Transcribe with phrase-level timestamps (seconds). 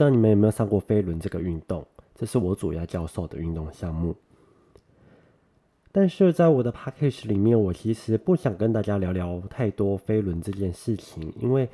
[0.00, 1.86] 不知道你们有没有上过飞轮这个运动？
[2.14, 4.16] 这是我主要教授的运动项目。
[5.92, 11.68] 但是在我的 package 里面，我其实不想跟大家聊聊太多飞轮这件事情，因为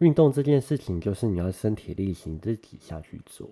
[0.00, 3.48] 运动这件事情就是你要身体力行自己下去做。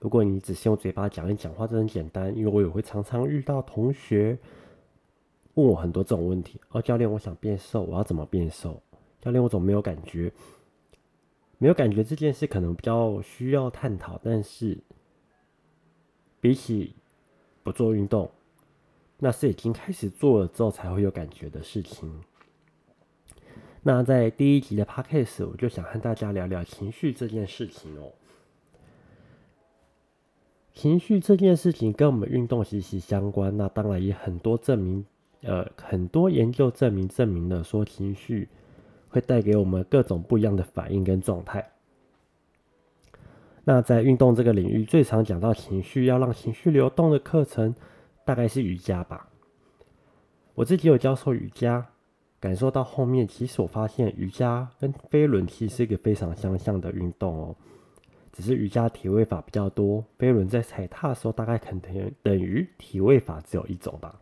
[0.00, 2.36] 如果你只是用嘴巴讲一讲话，这很简单。
[2.36, 4.36] 因为我也会常常遇到同学
[5.54, 8.82] 问我很多这种问题：哦，教练，我想变瘦，我要怎么变瘦？
[9.20, 10.32] 教练，我怎么没有感觉？
[11.58, 14.78] 没有感觉这件事可能比较需要探讨，但是
[16.40, 16.94] 比起
[17.62, 18.30] 不做运动，
[19.18, 22.20] 那是已经开始做了之后才会有感觉的事情。
[23.82, 28.12] 那在第一集的 podcast，我就想和大家聊聊情绪这件事情哦。
[30.72, 35.06] 情绪这件事情跟我们运动息息相关，那当然也很多证明，
[35.42, 38.48] 呃，很多研究证明证明了说情绪。
[39.14, 41.70] 会带给我们各种不一样的反应跟状态。
[43.62, 47.72] 那在运动这个领域，最常讲到情绪要让情绪流动的课程，
[48.24, 49.28] 大概是瑜伽吧。
[50.56, 51.86] 我自己有教授瑜伽，
[52.40, 57.54] 感受到后面，其实我发现瑜伽跟飞轮其实是一个非常相像的运动哦。
[58.32, 64.18] 只是瑜伽体位法比较多，飞轮在踩踏的时候，大概可能等于体位法只有一种吧。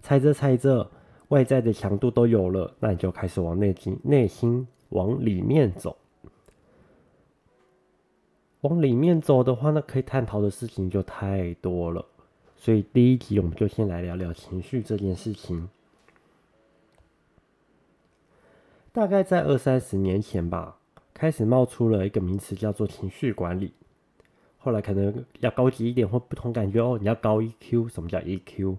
[0.00, 0.90] 踩着踩着。
[1.28, 5.96] 外在的强度都有了，那你就开始往内心、内心往里面走。
[8.62, 12.04] 往里面走的话，那可以探讨的事情就太多了。
[12.56, 15.68] 所以第一集我们就先来聊聊情绪这件事情。
[18.92, 20.78] 大概在二三十年前吧，
[21.12, 23.72] 开始冒出了一个名词叫做情绪管理。
[24.58, 27.88] 后来可能要高级一点或不同感觉哦，你要高 EQ。
[27.88, 28.76] 什么叫 EQ？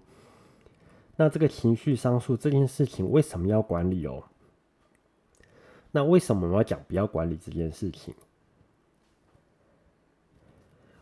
[1.20, 4.22] 那这个情绪商数这件事情为什么要管理哦？
[5.90, 8.14] 那为什么我要讲不要管理这件事情？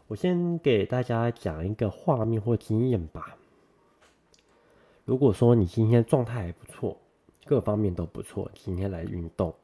[0.07, 3.37] 我先给大家讲一个画面或经验吧。
[5.05, 6.97] 如果说你今天状态还不错，
[7.45, 9.55] 各方面都不错，今天来运动，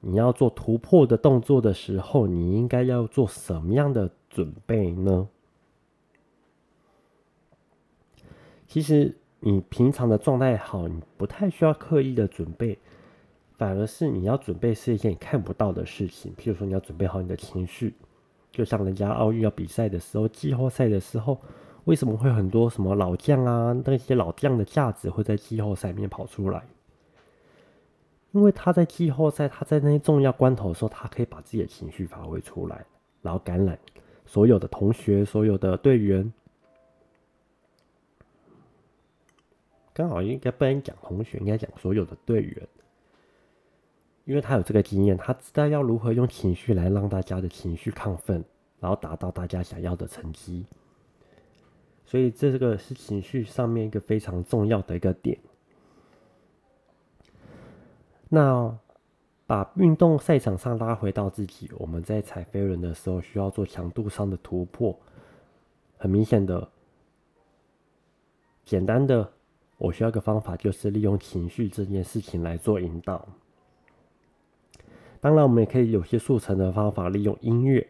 [0.00, 5.28] 你要做突破的动作的时候，你应该要做什么样的准备呢？
[8.66, 9.14] 其实。
[9.46, 12.78] 你平常的状态好，你不太需要刻意的准备，
[13.58, 16.34] 反而是你要准备是一件你看不到的事情。
[16.34, 17.94] 譬如说，你要准备好你的情绪，
[18.50, 21.38] 就像人家奥运要比赛的时候，季后赛的时候，
[21.84, 26.64] 为什么会很多什么老将啊，那些老将的价值会在季后赛里面跑出来？
[28.32, 32.82] 因为他在季后赛，他在那些重要关头的时候，他可以把自己的情绪发挥出来，
[33.20, 33.78] 然后感染
[34.24, 36.32] 所有的同学、所有的队员。
[39.94, 42.68] 刚好应该不能讲同学，应该讲所有的队员，
[44.24, 48.44] 因为他有这个经验，他知道要如何用情绪来让大家的情绪亢奋，
[48.80, 50.66] 然后达到大家想要的成绩。
[52.04, 55.38] 所以这个是情绪上面一个非常重要的一个点。
[58.28, 58.76] 那
[59.46, 64.98] 把运动赛场上拉回到自己，我们在踩飞轮的时候需要做强度上的突破，
[65.96, 66.68] 很明显的，
[68.64, 69.33] 简单的。
[69.84, 73.28] 我需要个方法，就是利用情绪这件事情来做引导。
[75.20, 77.86] 当然，我们也可以有些速成的方法，利用音乐，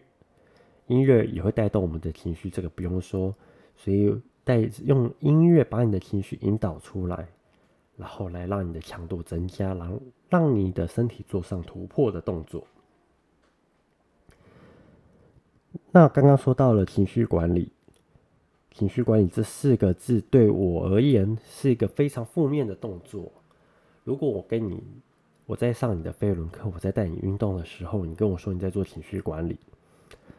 [0.86, 3.34] 音乐也会带动我们的情绪，这个不用说。
[3.76, 7.28] 所以带用音乐把你的情绪引导出来，
[7.96, 12.66] 然后来让你的强度增加，然后让你的身体做上突破的动作。
[15.90, 17.73] 那刚刚说到了情绪管理。
[18.74, 23.30] 情绪管理这四个字对我而言是一个非常负面的动作。
[24.02, 24.82] 如果我跟你，
[25.46, 29.56] 我在上你的飞轮课，我在带你运动的时候，你跟我说你在做情绪管理，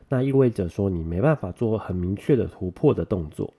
[0.10, 3.54] 那意味着说你没办法做很明确的突破的动作。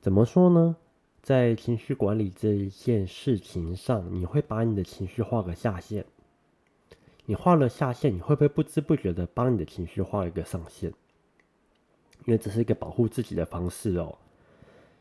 [0.00, 0.76] 怎么说呢？
[1.22, 6.04] 在情绪管理这一件事情上，你会把你的情绪画个下限。
[7.26, 10.92] 你画了下限，你会不会不知不觉的帮你的情绪画一个上限？
[12.26, 14.16] 因为这是一个保护自己的方式哦。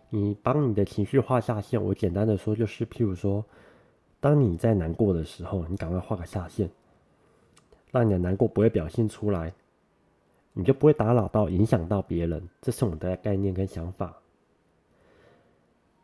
[0.09, 3.45] 你帮你的情绪画下线，我简单的说就是，譬如说，
[4.19, 6.69] 当你在难过的时候，你赶快画个下线，
[7.91, 9.53] 让你的难过不会表现出来，
[10.51, 12.49] 你就不会打扰到、影响到别人。
[12.61, 14.17] 这是我们的概念跟想法。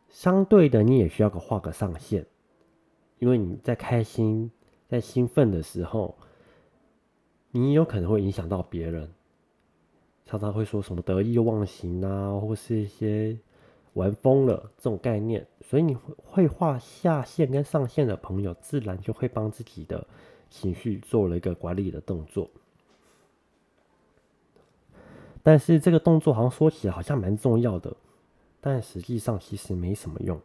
[0.08, 2.24] 相对的，你也需要个画个上限，
[3.18, 4.50] 因为你在开心、
[4.88, 6.16] 在兴奋的时候，
[7.50, 9.12] 你有可能会影响到别人。
[10.28, 13.34] 常常会说什么得意忘形啊，或是一些
[13.94, 20.06] 玩疯了这种概念，所以你会会画下线跟上线的朋友，自然就会帮自己的
[20.50, 22.50] 情绪做了一个管理的动作。
[25.42, 27.96] 但是这个动作好像说起来好像蛮重要的，
[28.60, 30.38] 但实际上其实没什么用。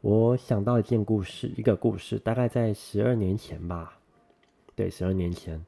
[0.00, 3.98] 我想到一件故事，一个故事，大概在十二年前吧。
[4.76, 5.64] 对，十二年前，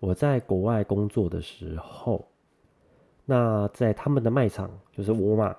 [0.00, 2.26] 我在国外工作的时候，
[3.24, 5.56] 那在他们的卖场，就是沃尔玛，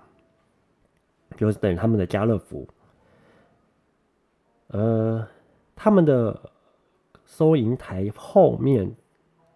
[1.37, 2.67] 就是等于他们的家乐福，
[4.67, 5.27] 呃，
[5.75, 6.51] 他们的
[7.25, 8.95] 收银台后面。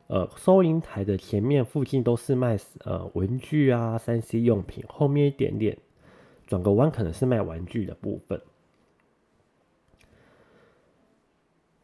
[0.07, 5.77] 呃，收银台的前面附近都是卖呃文具啊、三 C 用品，后面一点点
[6.45, 8.41] 转个弯可能是卖玩具的部分。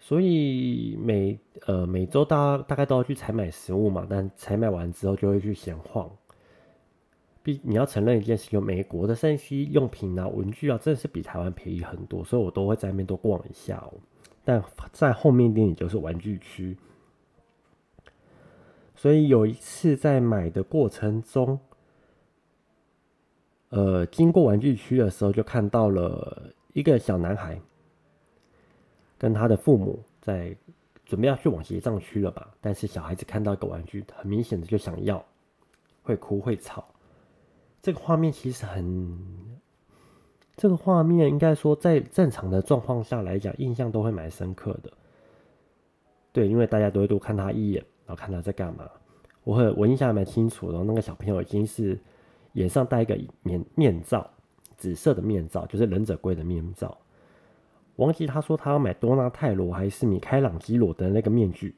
[0.08, 6.10] 所以每呃每周大大概都要去采买食物嘛，但采买完之后就会去闲晃。
[7.44, 14.00] 必你要承认一件事，就美国的三 C 用品啊、文具啊，真的是比台湾便宜很多，所以我都会在那边多逛一下哦。
[14.46, 14.64] 但
[14.94, 16.78] 在后面一点就是玩具区。
[18.96, 21.60] 所以有一次在买的过程中，
[23.72, 27.60] 呃，经过玩具区的时候，就看到了一个小男孩
[29.18, 30.56] 跟他的父母在
[31.06, 32.54] 准备要去往结账区了吧？
[32.62, 35.24] 但是小孩子看到一个玩具，很明显的就想要，
[36.04, 36.86] 会哭会吵。
[37.82, 39.18] 这个画面其实很，
[40.56, 44.92] 这个画面应该说在正常的状况下来讲，印象都会蛮深刻的。
[46.34, 47.84] 对，因为大家都会多看他一眼。
[48.06, 48.90] 然后看他在干嘛，
[49.44, 50.70] 我很我印象还蛮清楚。
[50.70, 52.00] 然后那个小朋友已经是
[52.54, 54.26] 脸上戴一个面面罩，
[54.78, 56.98] 紫色的面罩，就是忍者龟的面罩。
[57.98, 61.76] 忘记他说他要买多纳泰罗还是米开朗基罗的那个面具。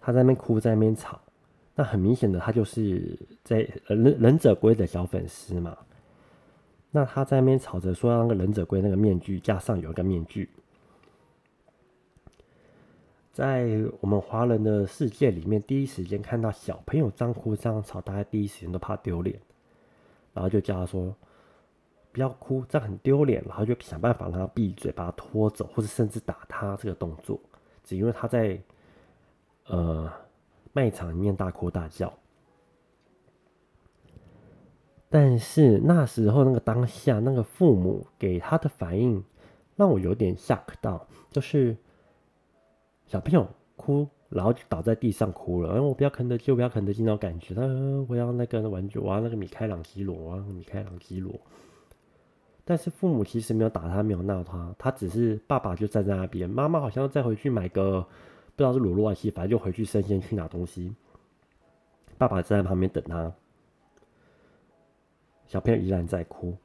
[0.00, 1.20] 他在那边哭，在那边吵。
[1.74, 5.76] 那很明显的，他就是在忍忍者龟的小粉丝嘛。
[6.90, 10.48] 那他在那边吵着说，那个忍者龟那个面具架上有一个面具。
[13.32, 13.68] 在
[14.00, 19.38] 我们华人的世界里面，第一时间看到小朋友这样哭这样吵，大家第一时间都怕丢脸，
[20.32, 21.14] 然后就叫他说
[22.16, 27.38] 不要哭，这样很丢脸，然后就想办法让他闭嘴，把他拖走，或者甚至打他这个动作，
[27.84, 28.58] 只因为他在
[29.66, 30.10] 呃
[30.72, 32.10] 卖场里面大哭大叫。
[35.10, 39.22] 但是那时候那个当下，那个父母给他的反应
[39.74, 41.76] 让我有点吓到，就是。
[43.08, 43.46] 小朋友
[43.76, 45.68] 哭，然后就倒在地上哭了。
[45.74, 47.54] 然后，我不要肯德基，我不要肯德基那种感觉。
[47.54, 47.62] 他
[48.08, 51.32] 我要那个玩具，我要那个米开朗基罗，我要米开朗基罗。
[52.66, 60.94] 但是父母其实没有打他，没有闹他，他只是爸爸就站在那边，妈妈好像再回去买个不知道是卤肉还是，反正就回去生鲜去拿东西。
[62.18, 63.32] 爸爸站在旁边等他，
[65.46, 66.56] 小朋友依然在哭。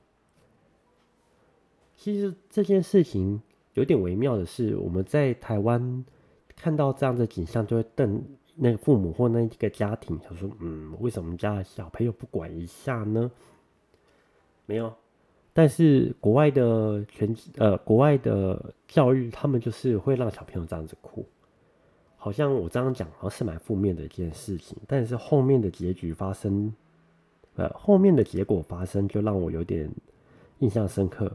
[1.96, 3.42] 其实这件事情
[3.76, 6.04] 有点微妙的是，我们在台湾。
[6.54, 13.32] 看到这样的景象，就会瞪那个父母或那一个家庭，他说：“嗯，为什么家小朋友不管一下呢？”
[14.68, 14.94] 没有，
[15.54, 21.26] 但是国外的全呃国外的教育，他们就是会让小朋友这样子哭，
[22.16, 26.74] 好像我这样讲好像是蛮负面的一件事情，但是后面的结局发生，
[27.56, 29.90] 呃，后面的结果发生就让我有点
[30.60, 31.32] 印象深刻。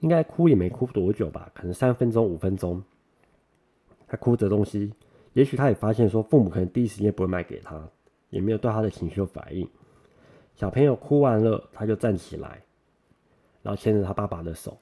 [0.00, 2.82] 应该哭也没哭多久吧，可能三分钟五分钟。
[4.08, 4.92] 他哭着东西，
[5.32, 7.80] 也许他也发现说，父母可能第一时间不会卖给他，
[8.30, 9.68] 也没有对他的情绪有反应。
[10.56, 12.60] 小朋友哭完了，他就站起来，
[13.62, 14.76] 然后牵着他爸爸的手，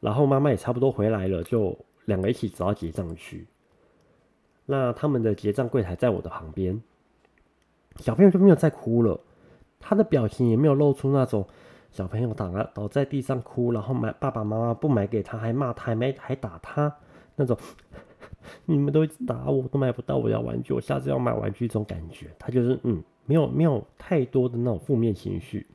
[0.00, 3.46] 然后妈妈也差不多回来了，就两个一起走到结账区。
[4.64, 6.80] 那他们的结账柜台在我的旁边，
[7.96, 9.20] 小朋友就没有再哭了，
[9.80, 11.46] 他的表情也没有露出那种
[11.90, 16.96] 小朋友倒了倒在地上哭，然后买爸爸妈妈不买给他，还骂他，还没还打他。
[17.34, 17.58] 那种
[18.64, 25.66] 你们都一直打我，都买不到我要玩具，我下次要买玩具这种感觉，他就是嗯，没有没有太多的那种负面情绪。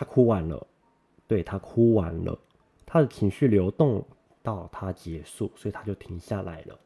[0.00, 0.66] 他哭完了，
[1.26, 2.38] 对他哭完了，
[2.86, 4.02] 他的情绪流动
[4.42, 6.80] 到他结束，所以他就停下来了。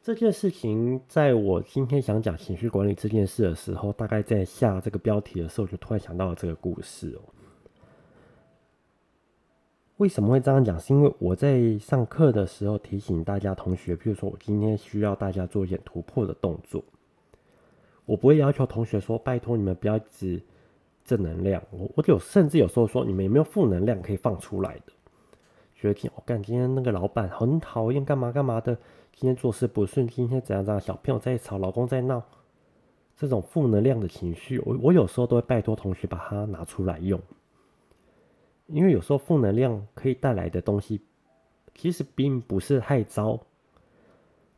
[0.00, 7.20] 这件事情，在我今天想讲情绪管理这件事的时候，大概在下这个标题的时候，就突然想到了这个故事哦。
[9.98, 10.80] 为什么会这样讲？
[10.80, 16.82] 是因为我在上课的时候提醒大家同学，比如说我今天需要大家做一点突破的动作，
[18.06, 20.42] 我不会要求同学说拜托你们不要只
[21.04, 24.92] 正能量，我我有甚至有时候说你们有没有负能量可以放出来的？
[25.74, 28.74] 觉得我干今天那个老板很讨厌，干嘛干嘛的，
[29.12, 32.22] 今天做事不顺，今天怎样怎样，小朋友在吵，老公在闹，
[33.16, 37.20] 这种负能量的情绪，我我有时候都会拜托同学把它拿出来用，
[38.68, 41.02] 因为有时候负能量可以带来的东西，
[41.74, 43.40] 其实并不是太糟。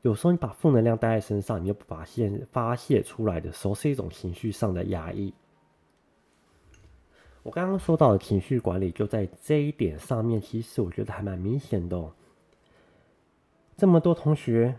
[0.03, 5.35] 有时候你把负能量带在身上，你又不发现发泄出来的时候，是一种情绪上的压抑。
[7.43, 12.13] 我刚刚说到的情绪管理，就在这一点上面，其实我觉得还蛮明显的哦。
[13.77, 14.77] 这么多同学，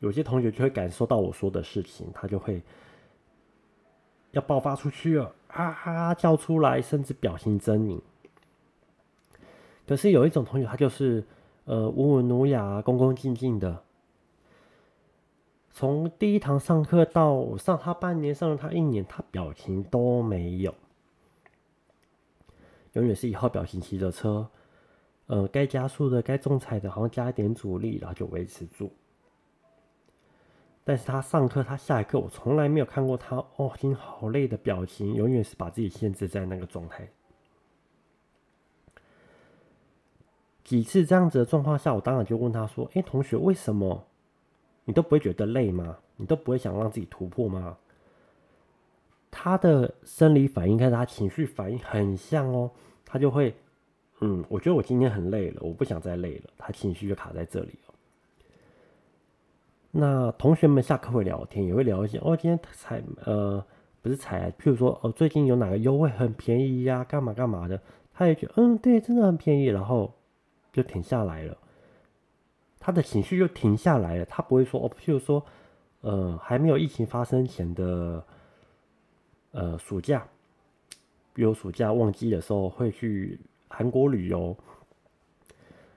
[0.00, 2.60] 有些同学就会感受到我说的事情，他就会
[4.32, 8.00] 要爆发出去了，啊啊叫出来，甚至表情狰狞。
[9.86, 11.24] 可是有一种同学，他就是
[11.66, 13.84] 呃温文儒雅、恭恭敬敬的。
[15.72, 20.74] 从第一堂上课到上他半年，上了他一年，他表情都没有，
[22.94, 24.50] 永远是一号表情骑着车，
[25.26, 28.92] 呃，该加速的、该重踩的，好像加一点阻力，然后就维持住。
[30.82, 37.08] 但是他上课，他下一课，我从来没有看过他哦，今天好累的表情，永远是把自己限制在那个状态。
[40.64, 44.04] 几次这样子的状况下，我当然就问他说：“哎，同学，为什么？”
[44.90, 45.96] 你都不会觉得累吗？
[46.16, 47.76] 你都不会想让自己突破吗？
[49.30, 52.68] 他的生理反应跟他情绪反应很像哦，
[53.06, 53.54] 他就会，
[54.18, 57.94] 嗯，我觉得我今天很累了，我不想再累了，他情绪就卡在这里了。
[59.92, 63.64] 那同学们下课会聊天，也会聊一些哦，今天才呃
[64.02, 67.80] 不是才，譬如说哦，最近有哪个优惠很便宜呀，干嘛干嘛的，
[68.12, 70.12] 他也觉得嗯，对，真的很便宜，然后
[70.72, 71.56] 就停下来了。
[72.80, 75.44] 他的情绪就停下来了，他不会说哦，譬如说，
[76.00, 78.24] 呃，还没有疫情发生前的，
[79.52, 80.26] 呃，暑假，
[81.34, 84.56] 比如暑假旺季的时候会去韩国旅游，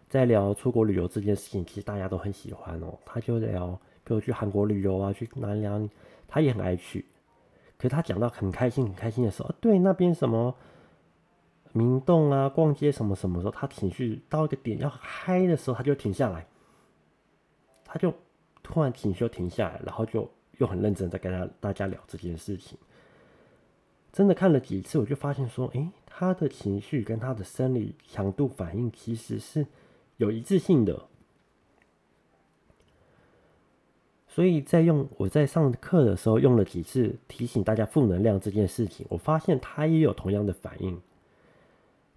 [0.10, 2.94] 在聊出国旅游这件事情，其实大家都很喜欢哦。
[3.06, 5.90] 他就聊，比如去韩国旅游啊，去哪里，
[6.28, 7.06] 他也很爱去。
[7.78, 10.54] 可是他讲到很开心、很开心的时候，对那边什么
[11.72, 16.46] 明洞啊、逛街什么什么时候，他情绪到一个点要嗨的时候，他就停下来。
[17.94, 18.12] 他就
[18.64, 22.76] 突然情绪停下来，然后就又很认真在跟他大家聊这件事情。
[24.12, 29.68] 真的看了几次，我就发现说，诶，他的情绪跟他的生理强度反应其实是
[30.18, 31.06] 有一致性的。
[34.28, 41.00] 所以在用我在上课的时候用了几次提醒大家负能量这件事情，我发现他也有同样的反应。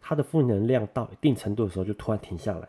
[0.01, 2.67] 他的负能量到一定程度的时候，就突然停下来。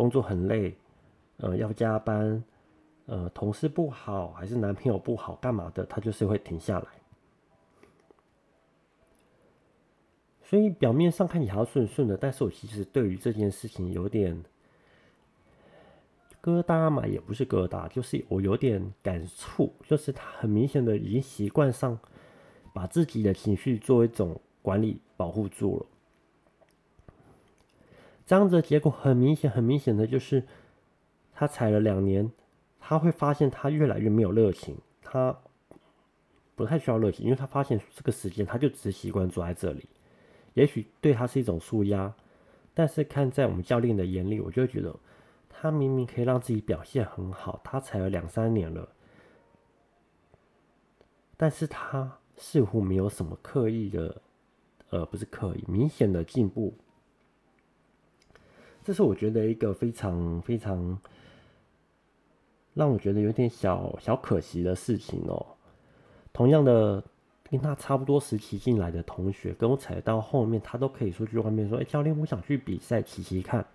[0.00, 0.74] 工作很累，
[1.36, 2.42] 呃，要加班，
[3.04, 5.84] 呃，同事不好，还是男朋友不好，干嘛的？
[5.84, 6.86] 他就是会停下来。
[10.42, 14.42] 所以表面上看起来顺顺的，但是我其实对于这件事情有点
[16.42, 21.98] 疙瘩嘛，也不是疙瘩，就是我有点感触，就是他很明显的已经习惯上
[22.72, 25.86] 把自己的情绪作为一种管理保护住了。
[28.30, 30.46] 这样子的结果很明显，很明显的就是，
[31.34, 32.30] 他踩了两年，
[32.78, 35.36] 他会发现他越来越没有热情，他
[36.54, 39.88] 不太需要热情，因为他发现这个时间他就只习惯坐在这里，
[40.54, 42.14] 也许对他是一种舒压，
[42.72, 44.94] 但是看在我们教练的眼里，我就觉得
[45.48, 48.88] 他明明可以让自己表现很好，他踩了两三年了，
[51.36, 54.22] 但是他似乎没有什么刻意的，
[54.90, 56.72] 呃，不是刻意，明显的进步。
[58.82, 60.98] 这是我觉得一个非常非常
[62.74, 65.44] 让我觉得有点小小可惜的事情哦。
[66.32, 67.02] 同样的，
[67.50, 73.66] 跟他差不多时期进来的同学，跟我踩到后面，他都可以说去外面说：“哎，教练，我想去比赛骑骑看，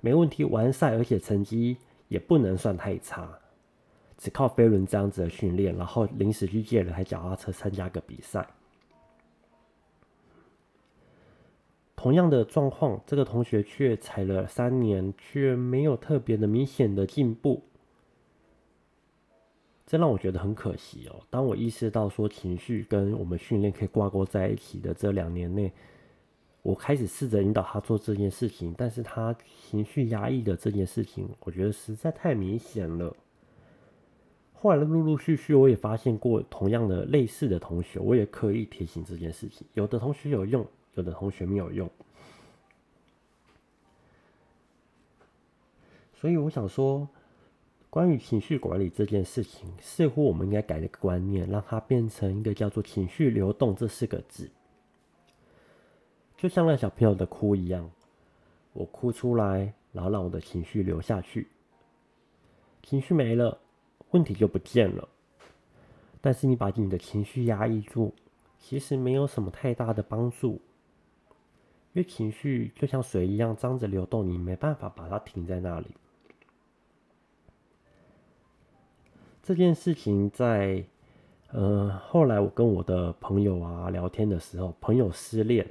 [0.00, 1.76] 没问题，完赛，而且成绩
[2.08, 3.28] 也不能算太差，
[4.16, 8.46] 只靠飞轮这样子的训练，然后临时去借了台脚踏车参加个比赛。”
[12.04, 17.62] 同样的状况，这个同学却踩了三年，却没有特别的明显的进步，
[19.86, 21.22] 这让我觉得很可惜哦。
[21.30, 25.72] 当我意识到说情绪跟我们训练可以挂钩在一起的这两年内，
[26.60, 33.16] 我开始试着引导他做这件事情，但是他情绪压抑的这件事情，我觉得实在太明显了。
[34.52, 40.66] 后来陆陆续续，我也发现过同样的类似的同学，我也刻意提醒这件事情，有的同学有用。
[40.94, 41.90] 有的同学没有用，
[46.14, 47.08] 所以我想说，
[47.90, 54.50] 关于情绪管理这件事情，似乎我们应该改一个观念，让它变成一个叫做“情绪流动”这四个字。
[56.36, 57.90] 就像那小朋友的哭一样，
[58.72, 61.48] 我哭出来，然后让我的情绪流下去。
[62.82, 63.58] 情绪没了，
[64.10, 65.08] 问题就不见了。
[66.20, 68.14] 但是你把你的情绪压抑住，
[68.58, 70.60] 其实没有什么太大的帮助。
[71.94, 75.86] 因为情绪就像水一样，张着流动，你没办法把它停在那里。
[79.44, 80.84] 这件事情在，
[81.52, 85.64] 呃，后来我跟我的朋友啊聊天的时候，朋友失恋，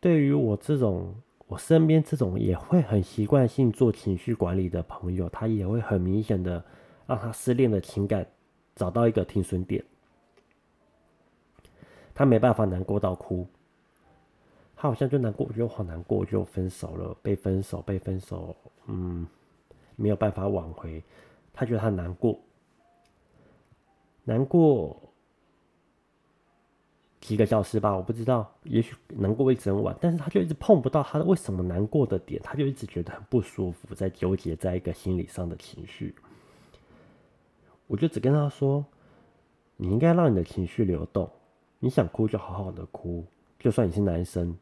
[0.00, 1.14] 对于我这种，
[1.46, 6.64] 我身边这种也会很习惯性做情绪管理的朋友，他也会很明显的
[7.06, 8.26] 让他失恋的情感
[8.74, 9.84] 找到一个停损点，
[12.14, 13.46] 他没办法难过到哭。
[14.84, 19.26] 他好像就难过，我觉得好难过，就分手了，被分手，被分手，嗯，
[19.96, 21.02] 没有办法挽回。
[21.54, 22.38] 他觉得他难过，
[24.24, 25.00] 难过
[27.18, 36.14] 几个小时吧，我不知道，也许难过一整晚，但是他就一直碰不到他为什么难过的点，他就一直觉得很不舒服，在纠结在一个心理上的情绪。
[37.86, 38.84] 我就只跟他说，
[39.78, 41.30] 你应该让你的情绪流动，
[41.78, 43.24] 你想哭就好好的哭，
[43.58, 44.54] 就算你是男生。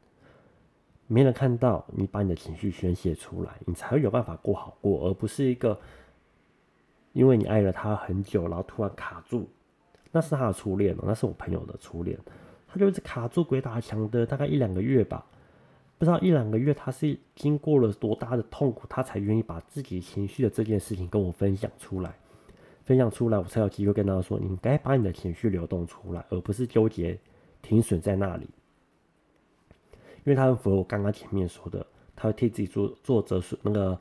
[1.12, 5.78] 没人看到你把你的情绪宣泄出来，你才会有办法过好过，而不是一个
[7.12, 9.46] 因为你爱了他很久，然后突然卡住。
[10.10, 12.18] 那是他的初恋哦，那是我朋友的初恋，
[12.66, 15.26] 他就一直卡住鬼打墙的大概一两个月吧。
[15.98, 22.14] 不知道一两个月他是经过了多大的痛苦，他才愿意把自己情绪的这件事情跟我分享出来，
[22.84, 27.18] 分享出来，我才有机会跟他说，你该把你的情绪流动出来，而不是纠结
[27.60, 28.48] 停损在那里。
[30.24, 33.98] 因为他很符合我刚刚前面说的，他会替自己做做折损那个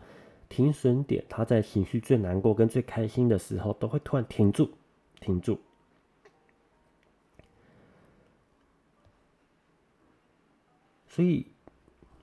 [0.48, 4.70] 停损点，他在情绪最难过跟最开心的时候，都会突然停住，
[5.20, 5.60] 停住。
[11.08, 11.48] 所以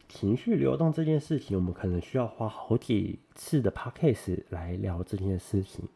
[0.09, 5.89] 情绪流动这件事情，我们可能需要花好几次的 p a c k a g e 来聊这件事情。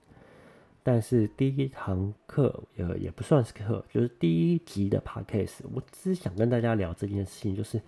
[0.82, 7.80] 但是第一堂课呃也不算是课，就是第一集的 podcast，我只想跟大家聊这件事情，就是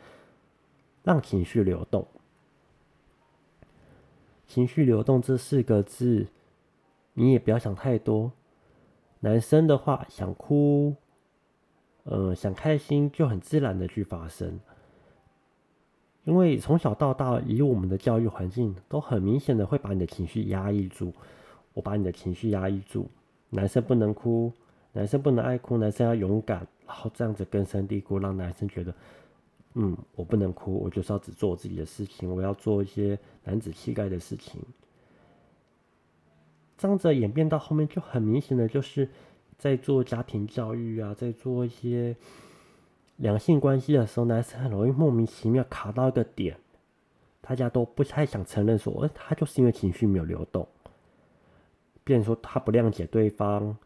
[1.02, 2.06] 让情绪流动。
[4.46, 6.28] 情绪流动这四个字，
[7.14, 8.30] 你也不要想太多。
[9.20, 10.94] 男生的话想哭，
[12.04, 14.60] 呃想开心就很自然的去发生，
[16.24, 21.12] 因为从小到大以我们的教育环境，都很明显的会把你的情绪压抑住。
[21.74, 23.06] 我把你的情绪压抑住，
[23.50, 24.50] 男生不能哭，
[24.92, 28.94] 男生不能爱哭，男生要勇敢，然后这样子根深蒂固，让男生觉得，
[29.74, 34.62] 嗯，我不能哭，我就是要只做我自己的事情，我要做一些男子气概的事情。
[36.78, 39.08] 这样子演变到后面，就很明显的就是
[39.58, 42.14] 在做家庭教育啊，在做一些
[43.16, 46.56] 两性关系的时候，男生很容易莫名其妙卡到一个点，
[47.40, 50.66] 大家都不太想承认说，他就是因为情绪没有流动。
[52.04, 53.76] 变说他不谅解对方，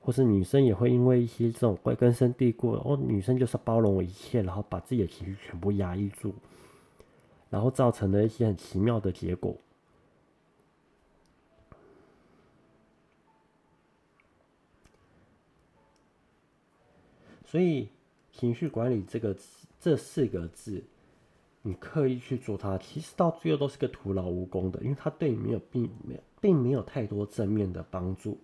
[0.00, 6.32] 或是女生也会因为一些这种会根深蒂固，哦，女生就是包容我一切，然后把自己的情绪全部压抑住，
[7.50, 9.56] 然后造成了一些很奇妙的结果。
[17.44, 17.88] 所以，
[18.30, 19.34] 情绪管理这个
[19.80, 20.84] 这四个字，
[21.62, 26.20] 你刻意去做它，其实到最后都是个徒劳无功的，因为它对你没有并没有。
[26.40, 28.38] 并没有太多正面的帮助。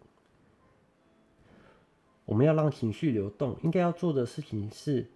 [2.25, 5.11] 我们要让情绪流动，应该要做的事情是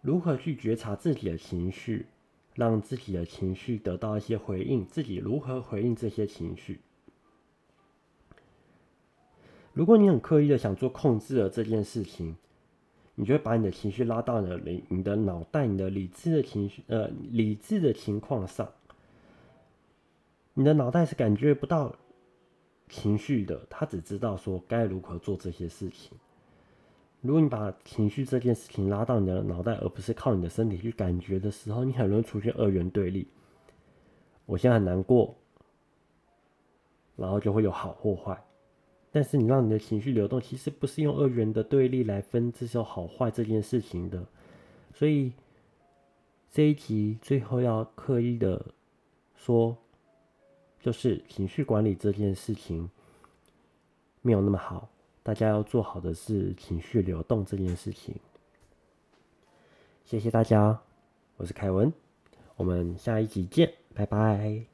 [0.00, 2.06] 如何去觉察自己的情绪，
[2.54, 6.80] 让自己的情绪得到一些回应，自己如何回应这些情绪。
[9.72, 12.36] 如果你很刻意的想做控制的这件事情，
[13.16, 18.72] 你就会把你的情绪拉到了你你的脑袋、你的理智的情绪呃理智的情况上。
[20.56, 21.92] 你的脑袋是感觉不到
[22.88, 26.16] 情绪的，他只知道说该如何做这些事情。
[27.22, 33.26] 如果你把情绪这件事情拉到你的脑袋，而不是靠你的身体去感觉的时候，你很容易出现二元对立。
[34.46, 35.34] 我现在很难过，
[37.16, 38.40] 然后就会有好或坏。
[39.10, 44.24] 但是你让你的情绪流动，其实不是用二元的对立来分这些好坏这件事情的。
[44.92, 45.32] 所以
[46.48, 48.66] 这一集最后要刻意的
[49.34, 49.76] 说。
[50.84, 52.90] 就是情绪管理这件事情
[54.20, 54.86] 没有那么好，
[55.22, 58.14] 大家要做好的是情绪流动这件事情。
[60.04, 60.78] 谢谢大家，
[61.38, 61.90] 我是凯文，
[62.56, 64.73] 我们下一集见，拜拜。